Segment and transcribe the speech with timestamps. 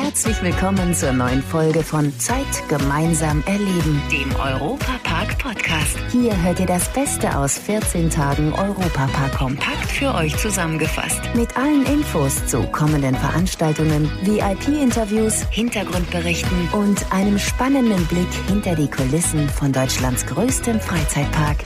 [0.00, 5.98] Herzlich willkommen zur neuen Folge von Zeit gemeinsam erleben, dem Europapark Podcast.
[6.12, 11.20] Hier hört ihr das Beste aus 14 Tagen Europapark kompakt für euch zusammengefasst.
[11.34, 19.48] Mit allen Infos zu kommenden Veranstaltungen, VIP-Interviews, Hintergrundberichten und einem spannenden Blick hinter die Kulissen
[19.48, 21.64] von Deutschlands größtem Freizeitpark.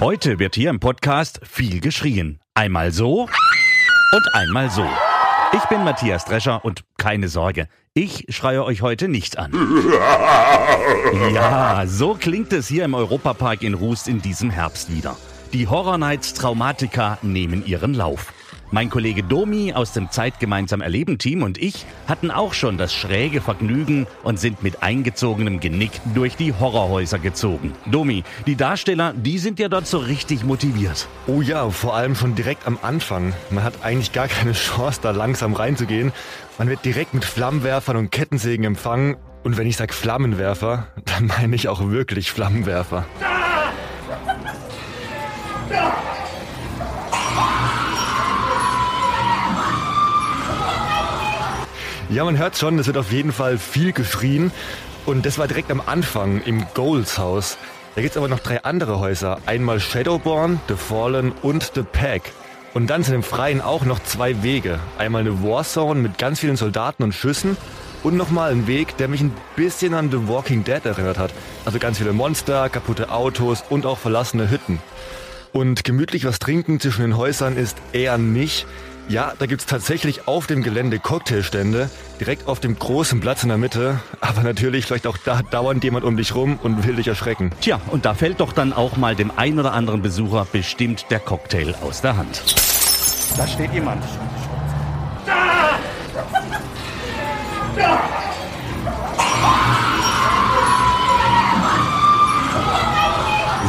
[0.00, 2.41] Heute wird hier im Podcast viel geschrien.
[2.54, 3.22] Einmal so
[4.12, 4.86] und einmal so.
[5.54, 9.52] Ich bin Matthias Drescher und keine Sorge, ich schreie euch heute nicht an.
[11.32, 15.16] Ja, so klingt es hier im Europapark in Rust in diesem Herbst wieder.
[15.52, 18.32] Die Horror Nights Traumatica nehmen ihren Lauf.
[18.74, 22.94] Mein Kollege Domi aus dem Zeit gemeinsam erleben Team und ich hatten auch schon das
[22.94, 27.74] schräge Vergnügen und sind mit eingezogenem Genick durch die Horrorhäuser gezogen.
[27.84, 31.06] Domi, die Darsteller, die sind ja dort so richtig motiviert.
[31.26, 33.34] Oh ja, vor allem schon direkt am Anfang.
[33.50, 36.10] Man hat eigentlich gar keine Chance, da langsam reinzugehen.
[36.56, 39.16] Man wird direkt mit Flammenwerfern und Kettensägen empfangen.
[39.44, 43.04] Und wenn ich sage Flammenwerfer, dann meine ich auch wirklich Flammenwerfer.
[52.12, 54.52] Ja, man hört schon, es wird auf jeden Fall viel geschrien.
[55.06, 57.56] Und das war direkt am Anfang im Goals Haus.
[57.94, 59.38] Da gibt es aber noch drei andere Häuser.
[59.46, 62.32] Einmal Shadowborn, The Fallen und The Pack.
[62.74, 64.78] Und dann sind im Freien auch noch zwei Wege.
[64.98, 67.56] Einmal eine Warzone mit ganz vielen Soldaten und Schüssen
[68.02, 71.32] und nochmal ein Weg, der mich ein bisschen an The Walking Dead erinnert hat.
[71.64, 74.80] Also ganz viele Monster, kaputte Autos und auch verlassene Hütten.
[75.54, 78.66] Und gemütlich was trinken zwischen den Häusern ist eher nicht.
[79.08, 83.58] Ja, da gibt's tatsächlich auf dem Gelände Cocktailstände, direkt auf dem großen Platz in der
[83.58, 84.00] Mitte.
[84.20, 87.50] Aber natürlich vielleicht auch da dauernd jemand um dich rum und will dich erschrecken.
[87.60, 91.20] Tja, und da fällt doch dann auch mal dem ein oder anderen Besucher bestimmt der
[91.20, 92.42] Cocktail aus der Hand.
[93.36, 94.02] Da steht jemand.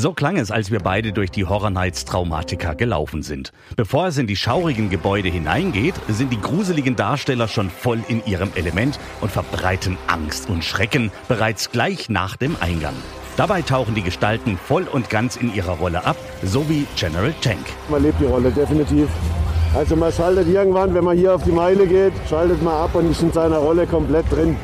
[0.00, 3.52] So klang es, als wir beide durch die Horror Nights Traumatica gelaufen sind.
[3.76, 8.50] Bevor es in die schaurigen Gebäude hineingeht, sind die gruseligen Darsteller schon voll in ihrem
[8.54, 12.94] Element und verbreiten Angst und Schrecken bereits gleich nach dem Eingang.
[13.36, 17.66] Dabei tauchen die Gestalten voll und ganz in ihrer Rolle ab, so wie General Tank.
[17.90, 19.06] Man lebt die Rolle, definitiv.
[19.74, 23.10] Also man schaltet irgendwann, wenn man hier auf die Meile geht, schaltet man ab und
[23.10, 24.56] ist in seiner Rolle komplett drin.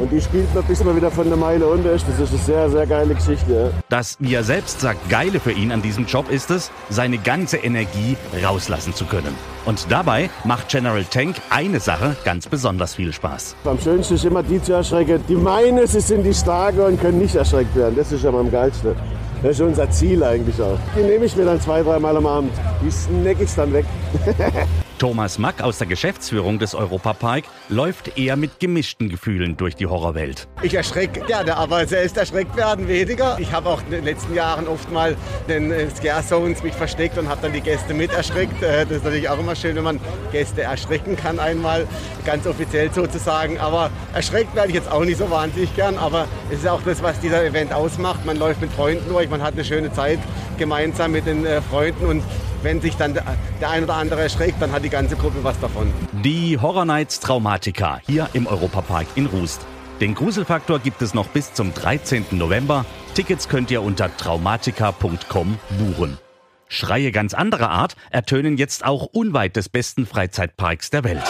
[0.00, 2.06] Und die spielt man, bis man wieder von der Meile unter ist.
[2.08, 3.72] Das ist eine sehr, sehr geile Geschichte.
[3.88, 7.58] Das, wie er selbst sagt, Geile für ihn an diesem Job ist es, seine ganze
[7.58, 9.34] Energie rauslassen zu können.
[9.64, 13.56] Und dabei macht General Tank eine Sache ganz besonders viel Spaß.
[13.64, 15.22] Am schönsten ist immer die zu erschrecken.
[15.28, 17.94] Die meinen, sie sind die Starke und können nicht erschreckt werden.
[17.96, 18.94] Das ist ja am geilsten.
[19.42, 20.78] Das ist unser Ziel eigentlich auch.
[20.96, 22.52] Die nehme ich mir dann zwei, dreimal am Abend.
[22.84, 23.84] Die snack ich dann weg.
[24.98, 30.48] Thomas Mack aus der Geschäftsführung des Europapark läuft eher mit gemischten Gefühlen durch die Horrorwelt.
[30.62, 33.36] Ich erschrecke gerne, aber selbst erschreckt werden weniger.
[33.38, 35.16] Ich habe auch in den letzten Jahren oft mal
[35.48, 38.62] den Scare Zones mich versteckt und habe dann die Gäste mit erschreckt.
[38.62, 40.00] Das ist natürlich auch immer schön, wenn man
[40.32, 41.86] Gäste erschrecken kann einmal,
[42.24, 43.58] ganz offiziell sozusagen.
[43.58, 45.98] Aber erschreckt werde ich jetzt auch nicht so wahnsinnig gern.
[45.98, 48.24] Aber es ist auch das, was dieser Event ausmacht.
[48.24, 50.18] Man läuft mit Freunden durch, man hat eine schöne Zeit
[50.56, 52.22] gemeinsam mit den Freunden und
[52.64, 55.92] wenn sich dann der ein oder andere erschreckt, dann hat die ganze Gruppe was davon.
[56.24, 59.60] Die Horror Nights Traumatica hier im Europapark in Rust.
[60.00, 62.26] Den Gruselfaktor gibt es noch bis zum 13.
[62.32, 62.84] November.
[63.14, 66.18] Tickets könnt ihr unter traumatica.com buchen.
[66.66, 71.22] Schreie ganz anderer Art ertönen jetzt auch unweit des besten Freizeitparks der Welt.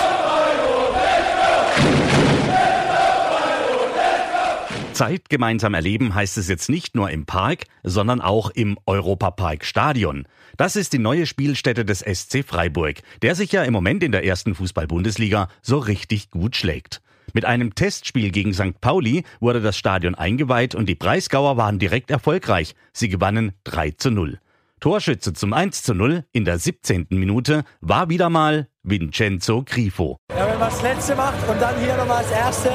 [4.94, 10.26] Zeit gemeinsam erleben heißt es jetzt nicht nur im Park, sondern auch im Europapark Stadion.
[10.56, 14.24] Das ist die neue Spielstätte des SC Freiburg, der sich ja im Moment in der
[14.24, 17.02] ersten Fußball-Bundesliga so richtig gut schlägt.
[17.32, 18.80] Mit einem Testspiel gegen St.
[18.80, 22.76] Pauli wurde das Stadion eingeweiht und die Breisgauer waren direkt erfolgreich.
[22.92, 24.38] Sie gewannen 3 zu 0.
[24.78, 27.06] Torschütze zum 1 zu 0 in der 17.
[27.10, 30.18] Minute war wieder mal Vincenzo Grifo.
[30.30, 32.70] Ja, wenn man das letzte macht und dann hier nochmal das erste,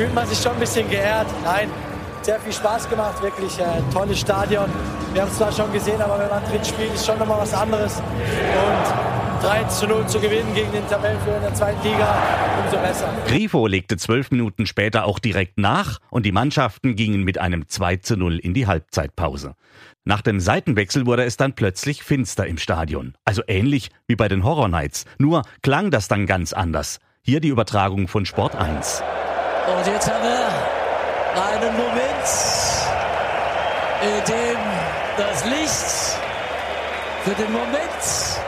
[0.00, 1.26] fühlt man sich schon ein bisschen geehrt.
[1.44, 1.68] Nein,
[2.22, 4.64] sehr viel Spaß gemacht, wirklich äh, tolles Stadion.
[5.12, 7.52] Wir haben es zwar schon gesehen, aber wenn man drin spielt, ist schon nochmal was
[7.52, 7.96] anderes.
[7.96, 12.16] Und 3 zu 0 zu gewinnen gegen den Tabellenführer in der zweiten Liga,
[12.64, 13.12] umso besser.
[13.26, 17.96] Grifo legte zwölf Minuten später auch direkt nach und die Mannschaften gingen mit einem 2
[17.96, 19.54] zu 0 in die Halbzeitpause.
[20.04, 23.16] Nach dem Seitenwechsel wurde es dann plötzlich finster im Stadion.
[23.26, 25.04] Also ähnlich wie bei den Horror Nights.
[25.18, 27.00] Nur klang das dann ganz anders.
[27.20, 29.02] Hier die Übertragung von Sport 1.
[29.76, 30.48] Und jetzt haben wir
[31.42, 32.26] einen Moment,
[34.02, 34.58] in dem
[35.16, 36.18] das Licht
[37.24, 38.40] für den Moment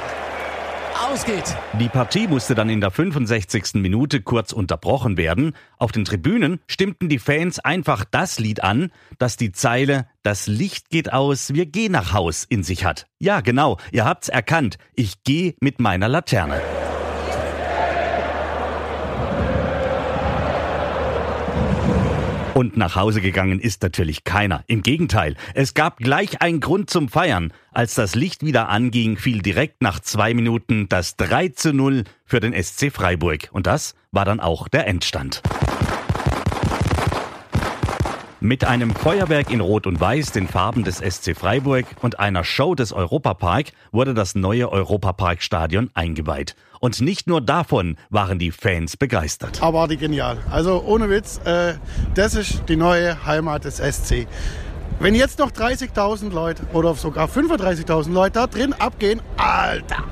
[1.13, 1.57] ausgeht.
[1.79, 3.75] Die Partie musste dann in der 65.
[3.75, 5.55] Minute kurz unterbrochen werden.
[5.79, 10.91] Auf den Tribünen stimmten die Fans einfach das Lied an, das die Zeile Das Licht
[10.91, 13.07] geht aus, wir gehen nach Haus in sich hat.
[13.19, 14.79] Ja, genau, ihr habt's erkannt.
[14.95, 16.61] Ich gehe mit meiner Laterne.
[22.55, 24.63] Und nach Hause gegangen ist natürlich keiner.
[24.67, 27.53] Im Gegenteil, es gab gleich einen Grund zum Feiern.
[27.71, 32.41] Als das Licht wieder anging, fiel direkt nach zwei Minuten das 3 zu 0 für
[32.41, 33.49] den SC Freiburg.
[33.53, 35.43] Und das war dann auch der Endstand.
[38.45, 42.75] Mit einem Feuerwerk in Rot und Weiß, den Farben des SC Freiburg und einer Show
[42.75, 46.57] des Europapark wurde das neue Europaparkstadion eingeweiht.
[46.81, 49.63] Und nicht nur davon waren die Fans begeistert.
[49.63, 50.39] Abartig genial.
[50.51, 51.75] Also ohne Witz, äh,
[52.17, 54.27] das ist die neue Heimat des SC.
[54.99, 60.03] Wenn jetzt noch 30.000 Leute oder sogar 35.000 Leute da drin abgehen, Alter,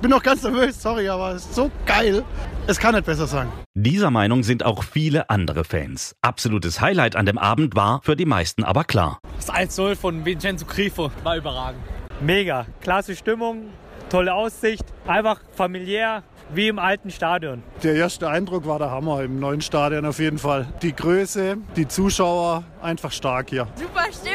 [0.00, 2.24] bin noch ganz nervös, sorry, aber es ist so geil.
[2.66, 3.48] Es kann nicht besser sein.
[3.74, 6.14] Dieser Meinung sind auch viele andere Fans.
[6.22, 9.18] Absolutes Highlight an dem Abend war für die meisten aber klar.
[9.36, 11.82] Das 1-0 von Vincenzo Grifo war überragend.
[12.20, 13.70] Mega, klasse Stimmung,
[14.10, 16.22] tolle Aussicht, einfach familiär,
[16.54, 17.62] wie im alten Stadion.
[17.82, 20.66] Der erste Eindruck war der Hammer im neuen Stadion auf jeden Fall.
[20.82, 23.68] Die Größe, die Zuschauer, einfach stark hier.
[23.76, 24.29] Super Stimmung,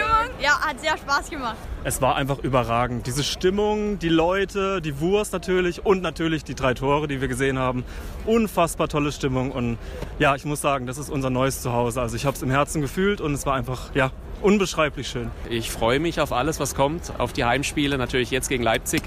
[0.45, 1.57] ja, hat sehr Spaß gemacht.
[1.83, 3.07] Es war einfach überragend.
[3.07, 7.57] Diese Stimmung, die Leute, die Wurst natürlich und natürlich die drei Tore, die wir gesehen
[7.57, 7.83] haben.
[8.27, 9.80] Unfassbar tolle Stimmung und
[10.19, 12.00] ja, ich muss sagen, das ist unser neues Zuhause.
[12.00, 14.12] Also ich habe es im Herzen gefühlt und es war einfach, ja,
[14.42, 15.31] unbeschreiblich schön.
[15.50, 19.01] Ich freue mich auf alles, was kommt, auf die Heimspiele, natürlich jetzt gegen Leipzig.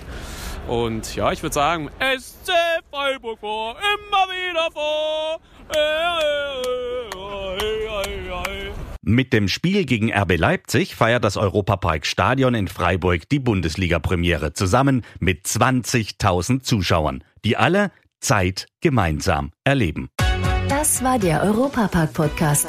[0.66, 2.50] Und ja, ich würde sagen, SC
[2.90, 5.38] Freiburg vor, immer wieder vor.
[9.18, 15.04] Mit dem Spiel gegen RB Leipzig feiert das Europapark Stadion in Freiburg die Bundesliga-Premiere zusammen
[15.18, 20.08] mit 20.000 Zuschauern, die alle Zeit gemeinsam erleben.
[20.68, 22.68] Das war der Europapark-Podcast.